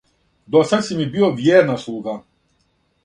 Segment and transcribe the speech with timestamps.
[0.53, 2.17] Досад си ми био вјерна слуга,